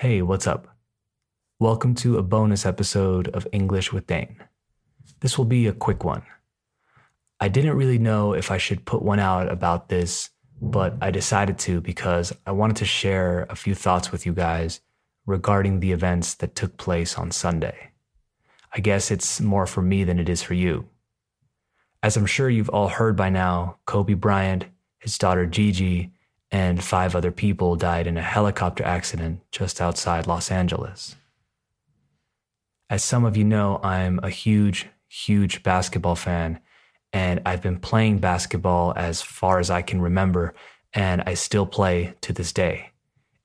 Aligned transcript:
Hey, 0.00 0.22
what's 0.22 0.46
up? 0.46 0.68
Welcome 1.58 1.96
to 1.96 2.18
a 2.18 2.22
bonus 2.22 2.64
episode 2.64 3.26
of 3.34 3.48
English 3.50 3.92
with 3.92 4.06
Dane. 4.06 4.36
This 5.18 5.36
will 5.36 5.44
be 5.44 5.66
a 5.66 5.72
quick 5.72 6.04
one. 6.04 6.22
I 7.40 7.48
didn't 7.48 7.76
really 7.76 7.98
know 7.98 8.32
if 8.32 8.52
I 8.52 8.58
should 8.58 8.84
put 8.84 9.02
one 9.02 9.18
out 9.18 9.50
about 9.50 9.88
this, 9.88 10.30
but 10.62 10.94
I 11.00 11.10
decided 11.10 11.58
to 11.58 11.80
because 11.80 12.32
I 12.46 12.52
wanted 12.52 12.76
to 12.76 12.84
share 12.84 13.48
a 13.50 13.56
few 13.56 13.74
thoughts 13.74 14.12
with 14.12 14.24
you 14.24 14.32
guys 14.32 14.80
regarding 15.26 15.80
the 15.80 15.90
events 15.90 16.34
that 16.34 16.54
took 16.54 16.76
place 16.76 17.18
on 17.18 17.32
Sunday. 17.32 17.90
I 18.72 18.78
guess 18.78 19.10
it's 19.10 19.40
more 19.40 19.66
for 19.66 19.82
me 19.82 20.04
than 20.04 20.20
it 20.20 20.28
is 20.28 20.44
for 20.44 20.54
you. 20.54 20.86
As 22.04 22.16
I'm 22.16 22.26
sure 22.26 22.48
you've 22.48 22.70
all 22.70 22.86
heard 22.86 23.16
by 23.16 23.30
now, 23.30 23.78
Kobe 23.84 24.14
Bryant, 24.14 24.66
his 25.00 25.18
daughter 25.18 25.44
Gigi, 25.44 26.12
and 26.50 26.82
five 26.82 27.14
other 27.14 27.30
people 27.30 27.76
died 27.76 28.06
in 28.06 28.16
a 28.16 28.22
helicopter 28.22 28.84
accident 28.84 29.40
just 29.50 29.80
outside 29.80 30.26
Los 30.26 30.50
Angeles. 30.50 31.16
As 32.90 33.04
some 33.04 33.24
of 33.24 33.36
you 33.36 33.44
know, 33.44 33.80
I'm 33.82 34.18
a 34.22 34.30
huge, 34.30 34.86
huge 35.08 35.62
basketball 35.62 36.16
fan, 36.16 36.60
and 37.12 37.40
I've 37.44 37.62
been 37.62 37.78
playing 37.78 38.18
basketball 38.18 38.94
as 38.96 39.20
far 39.20 39.58
as 39.58 39.70
I 39.70 39.82
can 39.82 40.00
remember, 40.00 40.54
and 40.94 41.22
I 41.26 41.34
still 41.34 41.66
play 41.66 42.14
to 42.22 42.32
this 42.32 42.52
day. 42.52 42.90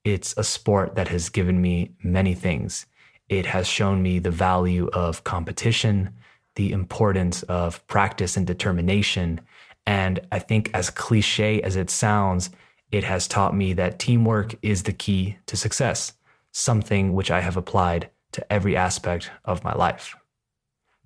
It's 0.05 0.34
a 0.38 0.44
sport 0.44 0.96
that 0.96 1.10
has 1.10 1.30
given 1.30 1.62
me 1.62 1.96
many 2.04 2.34
things. 2.34 2.85
It 3.30 3.46
has 3.48 3.68
shown 3.68 4.02
me 4.02 4.20
the 4.20 4.32
value 4.32 4.90
of 4.94 5.24
competition, 5.24 6.12
the 6.55 6.72
importance 6.72 7.44
of 7.44 7.85
practice 7.88 8.38
and 8.38 8.46
determination. 8.46 9.41
And 9.85 10.20
I 10.32 10.40
think, 10.40 10.72
as 10.74 10.90
cliche 10.90 11.62
as 11.62 11.76
it 11.76 11.90
sounds, 11.90 12.49
it 12.94 13.04
has 13.04 13.28
taught 13.28 13.56
me 13.56 13.74
that 13.74 13.98
teamwork 13.98 14.54
is 14.62 14.84
the 14.84 14.94
key 14.94 15.36
to 15.48 15.58
success, 15.58 16.14
something 16.52 17.14
which 17.14 17.32
I 17.32 17.42
have 17.42 17.58
applied 17.58 18.12
to 18.34 18.54
every 18.54 18.78
aspect 18.78 19.32
of 19.44 19.64
my 19.64 19.74
life. 19.74 20.16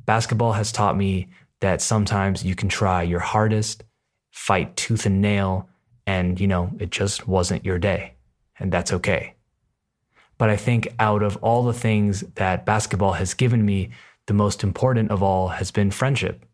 Basketball 0.05 0.51
has 0.51 0.73
taught 0.73 0.97
me 0.97 1.29
that 1.61 1.81
sometimes 1.81 2.43
you 2.43 2.55
can 2.55 2.67
try 2.67 3.03
your 3.03 3.21
hardest, 3.21 3.85
fight 4.31 4.75
tooth 4.75 5.05
and 5.05 5.21
nail, 5.21 5.69
and 6.05 6.41
you 6.41 6.47
know, 6.47 6.71
it 6.77 6.89
just 6.89 7.25
wasn't 7.25 7.63
your 7.63 7.79
day. 7.79 8.15
And 8.59 8.69
that's 8.69 8.91
okay. 8.91 9.35
But 10.37 10.49
I 10.49 10.57
think 10.57 10.89
out 10.99 11.23
of 11.23 11.37
all 11.37 11.63
the 11.63 11.73
things 11.73 12.19
that 12.35 12.65
basketball 12.65 13.13
has 13.13 13.33
given 13.33 13.65
me, 13.65 13.91
the 14.25 14.33
most 14.33 14.61
important 14.61 15.09
of 15.09 15.23
all 15.23 15.47
has 15.47 15.71
been 15.71 15.91
friendship. 15.91 16.45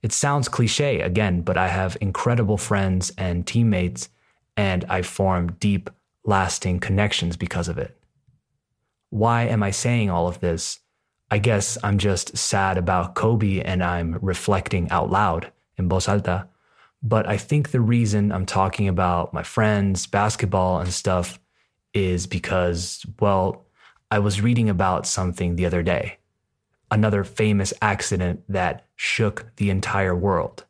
It 0.00 0.12
sounds 0.12 0.48
cliche 0.48 1.00
again, 1.00 1.42
but 1.42 1.58
I 1.58 1.66
have 1.66 1.96
incredible 2.00 2.56
friends 2.56 3.12
and 3.18 3.44
teammates 3.44 4.08
and 4.60 4.84
I 4.90 5.00
formed 5.00 5.58
deep, 5.58 5.88
lasting 6.22 6.80
connections 6.80 7.38
because 7.38 7.66
of 7.66 7.78
it. 7.78 7.96
Why 9.08 9.44
am 9.44 9.62
I 9.62 9.70
saying 9.70 10.10
all 10.10 10.28
of 10.28 10.40
this? 10.40 10.80
I 11.30 11.38
guess 11.38 11.78
I'm 11.82 11.96
just 11.96 12.36
sad 12.36 12.76
about 12.76 13.14
Kobe 13.14 13.62
and 13.62 13.82
I'm 13.82 14.18
reflecting 14.20 14.90
out 14.90 15.08
loud 15.10 15.50
in 15.78 15.88
voz 15.88 16.08
alta. 16.08 16.46
But 17.02 17.26
I 17.26 17.38
think 17.38 17.70
the 17.70 17.80
reason 17.80 18.30
I'm 18.30 18.44
talking 18.44 18.86
about 18.86 19.32
my 19.32 19.42
friends, 19.42 20.06
basketball, 20.06 20.80
and 20.80 20.92
stuff 20.92 21.40
is 21.94 22.26
because, 22.26 23.06
well, 23.18 23.64
I 24.10 24.18
was 24.18 24.42
reading 24.42 24.68
about 24.68 25.06
something 25.06 25.56
the 25.56 25.64
other 25.64 25.82
day. 25.82 26.18
Another 26.90 27.24
famous 27.24 27.72
accident 27.80 28.42
that 28.46 28.84
shook 28.94 29.46
the 29.56 29.70
entire 29.70 30.14
world 30.14 30.66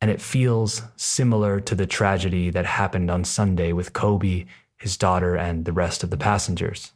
and 0.00 0.10
it 0.10 0.20
feels 0.20 0.82
similar 0.96 1.60
to 1.60 1.74
the 1.74 1.86
tragedy 1.86 2.50
that 2.50 2.66
happened 2.66 3.10
on 3.10 3.24
Sunday 3.24 3.72
with 3.72 3.92
Kobe, 3.92 4.44
his 4.76 4.96
daughter, 4.96 5.34
and 5.34 5.64
the 5.64 5.72
rest 5.72 6.02
of 6.04 6.10
the 6.10 6.16
passengers. 6.16 6.92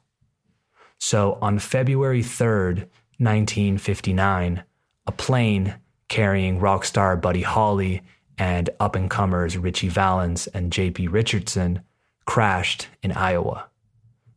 So 0.99 1.39
on 1.41 1.59
February 1.59 2.23
3rd, 2.23 2.89
1959, 3.19 4.63
a 5.07 5.13
plane 5.13 5.77
carrying 6.09 6.61
rock 6.61 6.85
star 6.85 7.17
Buddy 7.17 7.43
Holly 7.43 8.03
and 8.37 8.71
up 8.79 8.95
and 8.95 9.11
comers 9.11 9.57
Ritchie 9.57 9.89
Valens 9.89 10.47
and 10.49 10.73
JP 10.73 11.11
Richardson 11.11 11.83
crashed 12.25 12.89
in 13.03 13.13
Iowa. 13.13 13.69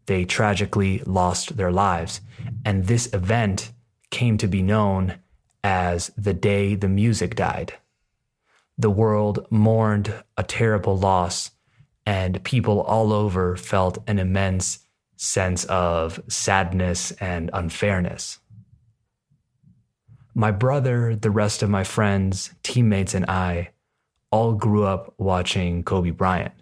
They 0.06 0.26
tragically 0.26 1.00
lost 1.00 1.58
their 1.58 1.72
lives, 1.72 2.22
and 2.66 2.86
this 2.88 3.14
event 3.14 3.72
came 4.10 4.38
to 4.38 4.48
be 4.48 4.62
known 4.62 5.16
as 5.64 6.12
the 6.18 6.34
day 6.34 6.76
the 6.76 6.90
music 6.90 7.36
died 7.36 7.74
the 8.82 8.90
world 8.90 9.46
mourned 9.52 10.14
a 10.38 10.44
terrible 10.44 10.98
loss, 10.98 11.52
and 12.06 12.44
people 12.44 12.82
all 12.82 13.14
over 13.14 13.56
felt 13.56 14.00
an 14.08 14.18
immense 14.18 14.80
sense 15.16 15.66
of 15.66 16.20
sadness 16.28 17.12
and 17.14 17.52
unfairness. 17.54 18.40
My 20.34 20.50
brother, 20.50 21.16
the 21.16 21.30
rest 21.30 21.62
of 21.62 21.70
my 21.70 21.84
friends, 21.84 22.52
teammates, 22.64 23.14
and 23.14 23.26
I 23.30 23.70
all 24.32 24.54
grew 24.54 24.84
up 24.84 25.14
watching 25.18 25.84
Kobe 25.84 26.10
Bryant. 26.10 26.54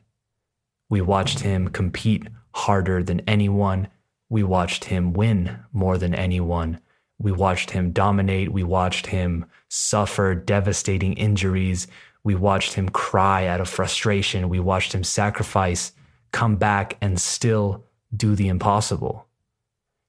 We 0.90 1.00
watched 1.02 1.40
him 1.40 1.70
compete 1.70 2.28
harder 2.54 3.02
than 3.02 3.22
anyone. 3.22 3.88
We 4.28 4.44
watched 4.44 4.86
him 4.86 5.14
win 5.14 5.60
more 5.72 5.98
than 5.98 6.14
anyone. 6.14 6.82
We 7.20 7.32
watched 7.32 7.72
him 7.72 7.92
dominate. 7.92 8.52
We 8.52 8.64
watched 8.64 9.08
him 9.08 9.46
suffer 9.70 10.34
devastating 10.34 11.14
injuries. 11.14 11.88
We 12.24 12.36
watched 12.36 12.74
him 12.74 12.90
cry 12.90 13.48
out 13.48 13.62
of 13.62 13.70
frustration. 13.70 14.50
We 14.50 14.60
watched 14.60 14.94
him 14.94 15.04
sacrifice, 15.04 15.94
come 16.32 16.58
back, 16.58 16.98
and 17.02 17.20
still 17.20 17.86
do 18.16 18.36
the 18.36 18.48
impossible. 18.48 19.26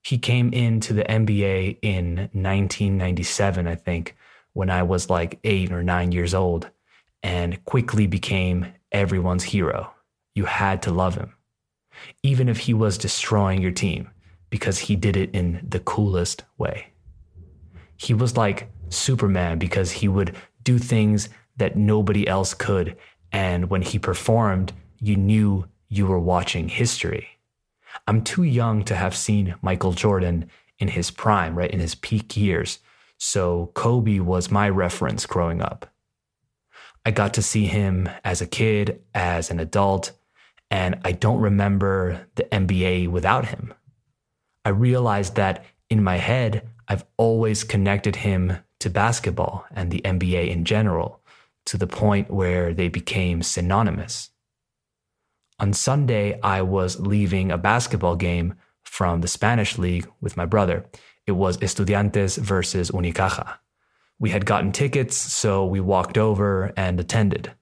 He 0.02 0.18
came 0.18 0.52
into 0.52 0.92
the 0.92 1.04
NBA 1.04 1.78
in 1.82 2.16
1997, 2.32 3.66
I 3.66 3.74
think, 3.74 4.16
when 4.52 4.70
I 4.70 4.82
was 4.82 5.10
like 5.10 5.38
eight 5.44 5.70
or 5.70 5.82
nine 5.82 6.12
years 6.12 6.34
old, 6.34 6.70
and 7.22 7.62
quickly 7.64 8.06
became 8.06 8.72
everyone's 8.90 9.44
hero. 9.44 9.92
You 10.34 10.46
had 10.46 10.82
to 10.82 10.90
love 10.90 11.16
him, 11.16 11.34
even 12.22 12.48
if 12.48 12.60
he 12.60 12.74
was 12.74 12.98
destroying 12.98 13.60
your 13.60 13.72
team, 13.72 14.10
because 14.48 14.78
he 14.78 14.96
did 14.96 15.16
it 15.16 15.30
in 15.32 15.64
the 15.68 15.80
coolest 15.80 16.44
way. 16.56 16.88
He 17.96 18.14
was 18.14 18.36
like 18.36 18.70
Superman 18.88 19.58
because 19.58 19.92
he 19.92 20.08
would 20.08 20.34
do 20.64 20.78
things 20.78 21.28
that 21.56 21.76
nobody 21.76 22.26
else 22.26 22.54
could. 22.54 22.96
And 23.32 23.70
when 23.70 23.82
he 23.82 23.98
performed, 23.98 24.72
you 24.98 25.16
knew 25.16 25.66
you 25.88 26.06
were 26.06 26.18
watching 26.18 26.68
history. 26.68 27.28
I'm 28.06 28.22
too 28.22 28.44
young 28.44 28.84
to 28.84 28.94
have 28.94 29.16
seen 29.16 29.54
Michael 29.62 29.92
Jordan 29.92 30.50
in 30.78 30.88
his 30.88 31.10
prime, 31.10 31.56
right? 31.56 31.70
In 31.70 31.80
his 31.80 31.94
peak 31.94 32.36
years. 32.36 32.78
So 33.18 33.70
Kobe 33.74 34.20
was 34.20 34.50
my 34.50 34.68
reference 34.68 35.26
growing 35.26 35.60
up. 35.60 35.92
I 37.04 37.10
got 37.10 37.34
to 37.34 37.42
see 37.42 37.66
him 37.66 38.08
as 38.24 38.40
a 38.40 38.46
kid, 38.46 39.00
as 39.14 39.50
an 39.50 39.58
adult, 39.58 40.12
and 40.70 41.00
I 41.04 41.12
don't 41.12 41.40
remember 41.40 42.26
the 42.36 42.44
NBA 42.44 43.08
without 43.08 43.46
him. 43.46 43.74
I 44.64 44.70
realized 44.70 45.36
that 45.36 45.64
in 45.88 46.04
my 46.04 46.16
head, 46.16 46.68
I've 46.88 47.04
always 47.16 47.64
connected 47.64 48.16
him 48.16 48.58
to 48.80 48.90
basketball 48.90 49.66
and 49.72 49.90
the 49.90 50.00
NBA 50.02 50.50
in 50.50 50.64
general 50.64 51.19
to 51.70 51.78
the 51.78 51.86
point 51.86 52.28
where 52.28 52.74
they 52.74 52.88
became 52.88 53.44
synonymous. 53.44 54.30
On 55.60 55.72
Sunday, 55.72 56.40
I 56.42 56.62
was 56.62 56.98
leaving 56.98 57.52
a 57.52 57.58
basketball 57.58 58.16
game 58.16 58.54
from 58.82 59.20
the 59.20 59.28
Spanish 59.28 59.78
league 59.78 60.10
with 60.20 60.36
my 60.36 60.44
brother. 60.46 60.86
It 61.28 61.32
was 61.32 61.58
Estudiantes 61.58 62.38
versus 62.38 62.90
Unicaja. 62.90 63.58
We 64.18 64.30
had 64.30 64.46
gotten 64.46 64.72
tickets, 64.72 65.16
so 65.16 65.64
we 65.64 65.78
walked 65.78 66.18
over 66.18 66.72
and 66.76 66.98
attended. 66.98 67.52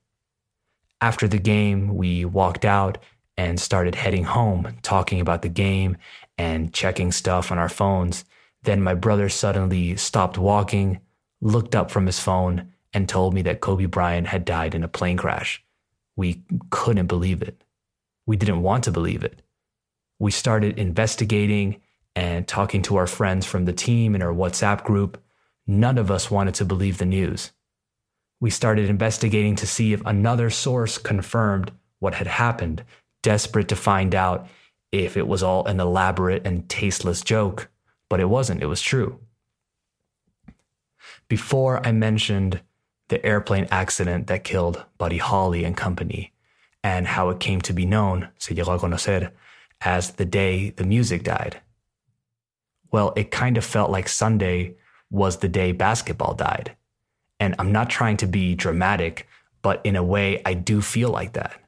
After 1.02 1.28
the 1.28 1.38
game, 1.38 1.94
we 1.94 2.24
walked 2.24 2.64
out 2.64 2.97
and 3.36 3.60
started 3.60 3.94
heading 3.94 4.24
home, 4.24 4.78
talking 4.80 5.20
about 5.20 5.42
the 5.42 5.50
game 5.50 5.98
and 6.38 6.72
checking 6.72 7.12
stuff 7.12 7.53
on 7.53 7.59
our 7.59 7.68
phones. 7.68 8.24
Then 8.62 8.80
my 8.80 8.94
brother 8.94 9.28
suddenly 9.28 9.97
stopped 9.97 10.38
walking, 10.38 11.00
looked 11.42 11.74
up 11.74 11.91
from 11.91 12.06
his 12.06 12.18
phone, 12.18 12.72
and 12.98 13.09
told 13.09 13.33
me 13.33 13.42
that 13.42 13.60
Kobe 13.60 13.86
Bryant 13.86 14.27
had 14.27 14.45
died 14.45 14.74
in 14.74 14.83
a 14.83 14.89
plane 14.89 15.16
crash. 15.16 15.62
We 16.16 16.42
couldn't 16.71 17.06
believe 17.06 17.42
it. 17.42 17.62
We 18.27 18.34
didn't 18.36 18.62
want 18.62 18.83
to 18.84 18.91
believe 18.91 19.22
it. 19.22 19.41
We 20.18 20.33
started 20.33 20.80
investigating 20.80 21.80
and 22.16 22.48
talking 22.48 22.83
to 22.83 22.97
our 22.97 23.06
friends 23.06 23.47
from 23.47 23.66
the 23.66 23.72
team 23.72 24.16
in 24.16 24.22
our 24.22 24.34
WhatsApp 24.34 24.83
group. 24.83 25.22
None 25.65 25.97
of 25.97 26.10
us 26.10 26.28
wanted 26.28 26.54
to 26.54 26.65
believe 26.65 26.98
the 26.98 27.04
news. 27.04 27.53
We 28.41 28.50
started 28.50 28.91
investigating 28.91 29.54
to 29.56 29.66
see 29.68 29.92
if 29.92 30.04
another 30.04 30.50
source 30.50 30.98
confirmed 30.98 31.71
what 32.00 32.15
had 32.15 32.27
happened, 32.27 32.83
desperate 33.22 33.68
to 33.68 33.77
find 33.77 34.12
out 34.12 34.48
if 34.91 35.16
it 35.16 35.28
was 35.28 35.45
all 35.45 35.65
an 35.66 35.78
elaborate 35.78 36.45
and 36.45 36.68
tasteless 36.68 37.21
joke. 37.22 37.71
But 38.10 38.18
it 38.18 38.28
wasn't, 38.28 38.60
it 38.60 38.66
was 38.66 38.83
true. 38.83 39.21
Before 41.28 41.86
I 41.86 41.92
mentioned 41.92 42.60
the 43.09 43.25
airplane 43.25 43.66
accident 43.71 44.27
that 44.27 44.45
killed 44.45 44.84
Buddy 44.99 45.19
Holly 45.19 45.65
and 45.65 45.77
company, 45.77 46.33
and 46.83 47.07
how 47.07 47.31
it 47.31 47.41
came 47.41 47.60
to 47.63 47.72
be 47.72 47.87
known, 47.87 48.28
se 48.39 48.55
llegó 48.55 48.75
a 48.75 48.78
conocer, 48.78 49.31
as 49.81 50.13
the 50.13 50.25
day 50.25 50.71
the 50.71 50.84
music 50.84 51.25
died. 51.25 51.60
Well, 52.91 53.13
it 53.16 53.31
kind 53.31 53.57
of 53.57 53.65
felt 53.65 53.91
like 53.91 54.09
Sunday 54.09 54.77
was 55.10 55.39
the 55.39 55.49
day 55.49 55.72
basketball 55.72 56.34
died. 56.34 56.77
And 57.41 57.55
I'm 57.59 57.72
not 57.72 57.91
trying 57.91 58.16
to 58.19 58.27
be 58.27 58.55
dramatic, 58.55 59.28
but 59.63 59.81
in 59.84 59.97
a 59.97 60.03
way, 60.03 60.43
I 60.45 60.55
do 60.55 60.81
feel 60.81 61.10
like 61.10 61.34
that. 61.34 61.60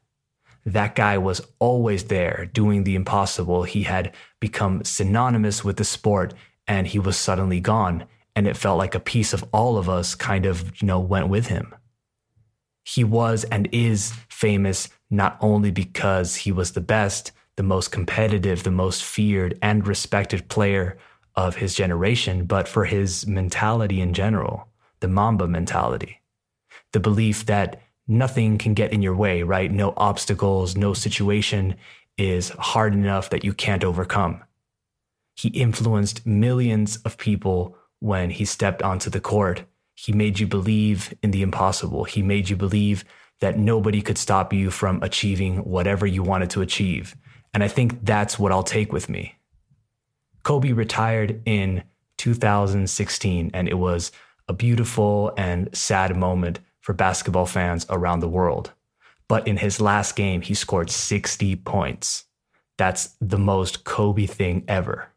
That 0.65 0.95
guy 0.95 1.17
was 1.17 1.41
always 1.59 2.05
there 2.05 2.49
doing 2.53 2.83
the 2.83 2.95
impossible. 2.95 3.63
He 3.63 3.83
had 3.83 4.13
become 4.39 4.83
synonymous 4.83 5.63
with 5.63 5.77
the 5.77 5.83
sport 5.83 6.33
and 6.67 6.87
he 6.87 6.99
was 6.99 7.17
suddenly 7.17 7.59
gone. 7.59 8.05
And 8.35 8.47
it 8.47 8.57
felt 8.57 8.77
like 8.77 8.95
a 8.95 8.99
piece 8.99 9.33
of 9.33 9.43
all 9.51 9.77
of 9.77 9.89
us 9.89 10.15
kind 10.15 10.45
of, 10.45 10.81
you 10.81 10.87
know, 10.87 10.99
went 10.99 11.27
with 11.27 11.47
him. 11.47 11.75
He 12.83 13.03
was 13.03 13.43
and 13.45 13.67
is 13.71 14.13
famous 14.29 14.89
not 15.09 15.37
only 15.41 15.71
because 15.71 16.35
he 16.37 16.51
was 16.51 16.71
the 16.71 16.81
best, 16.81 17.31
the 17.57 17.63
most 17.63 17.91
competitive, 17.91 18.63
the 18.63 18.71
most 18.71 19.03
feared 19.03 19.57
and 19.61 19.85
respected 19.85 20.47
player 20.47 20.97
of 21.35 21.57
his 21.57 21.75
generation, 21.75 22.45
but 22.45 22.67
for 22.67 22.85
his 22.85 23.27
mentality 23.27 24.01
in 24.01 24.13
general, 24.13 24.67
the 24.99 25.07
Mamba 25.07 25.47
mentality, 25.47 26.21
the 26.93 26.99
belief 26.99 27.45
that 27.45 27.81
nothing 28.07 28.57
can 28.57 28.73
get 28.73 28.91
in 28.91 29.01
your 29.01 29.15
way, 29.15 29.43
right? 29.43 29.71
No 29.71 29.93
obstacles, 29.97 30.75
no 30.75 30.93
situation 30.93 31.75
is 32.17 32.49
hard 32.49 32.93
enough 32.93 33.29
that 33.29 33.43
you 33.43 33.53
can't 33.53 33.83
overcome. 33.83 34.43
He 35.35 35.49
influenced 35.49 36.25
millions 36.25 36.97
of 36.97 37.17
people 37.17 37.77
when 38.01 38.31
he 38.31 38.43
stepped 38.43 38.81
onto 38.81 39.09
the 39.09 39.21
court. 39.21 39.63
He 39.95 40.11
made 40.11 40.39
you 40.39 40.47
believe 40.47 41.13
in 41.23 41.31
the 41.31 41.43
impossible. 41.43 42.03
He 42.03 42.21
made 42.21 42.49
you 42.49 42.57
believe 42.57 43.05
that 43.39 43.57
nobody 43.57 44.01
could 44.01 44.17
stop 44.17 44.51
you 44.51 44.69
from 44.69 45.01
achieving 45.01 45.57
whatever 45.59 46.05
you 46.05 46.23
wanted 46.23 46.49
to 46.51 46.61
achieve. 46.61 47.15
And 47.53 47.63
I 47.63 47.67
think 47.67 48.03
that's 48.03 48.37
what 48.39 48.51
I'll 48.51 48.63
take 48.63 48.91
with 48.91 49.07
me. 49.09 49.35
Kobe 50.43 50.71
retired 50.71 51.41
in 51.45 51.83
2016, 52.17 53.51
and 53.53 53.67
it 53.67 53.75
was 53.75 54.11
a 54.47 54.53
beautiful 54.53 55.33
and 55.37 55.69
sad 55.75 56.15
moment 56.15 56.59
for 56.79 56.93
basketball 56.93 57.45
fans 57.45 57.85
around 57.89 58.19
the 58.19 58.29
world. 58.29 58.71
But 59.27 59.47
in 59.47 59.57
his 59.57 59.79
last 59.79 60.15
game, 60.15 60.41
he 60.41 60.53
scored 60.53 60.89
60 60.89 61.55
points. 61.57 62.25
That's 62.77 63.15
the 63.21 63.37
most 63.37 63.83
Kobe 63.83 64.25
thing 64.25 64.63
ever. 64.67 65.10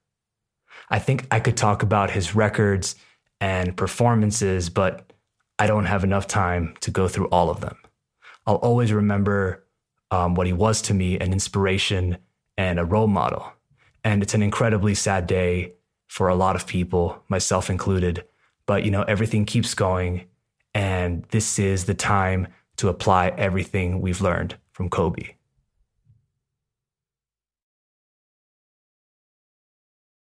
I 0.90 0.98
think 0.98 1.26
I 1.30 1.40
could 1.40 1.56
talk 1.56 1.82
about 1.82 2.10
his 2.10 2.34
records 2.34 2.96
and 3.40 3.76
performances, 3.76 4.70
but 4.70 5.12
I 5.58 5.66
don't 5.66 5.86
have 5.86 6.04
enough 6.04 6.26
time 6.26 6.74
to 6.80 6.90
go 6.90 7.08
through 7.08 7.28
all 7.28 7.50
of 7.50 7.60
them. 7.60 7.76
I'll 8.46 8.56
always 8.56 8.92
remember 8.92 9.64
um, 10.10 10.34
what 10.34 10.46
he 10.46 10.52
was 10.52 10.82
to 10.82 10.94
me 10.94 11.18
an 11.18 11.32
inspiration 11.32 12.18
and 12.56 12.78
a 12.78 12.84
role 12.84 13.06
model. 13.06 13.52
And 14.04 14.22
it's 14.22 14.34
an 14.34 14.42
incredibly 14.42 14.94
sad 14.94 15.26
day 15.26 15.72
for 16.06 16.28
a 16.28 16.34
lot 16.34 16.56
of 16.56 16.66
people, 16.66 17.22
myself 17.28 17.70
included. 17.70 18.24
But, 18.66 18.84
you 18.84 18.90
know, 18.90 19.02
everything 19.02 19.46
keeps 19.46 19.74
going. 19.74 20.26
And 20.74 21.24
this 21.30 21.58
is 21.58 21.86
the 21.86 21.94
time 21.94 22.48
to 22.76 22.88
apply 22.88 23.28
everything 23.28 24.00
we've 24.00 24.20
learned 24.20 24.56
from 24.72 24.90
Kobe. 24.90 25.34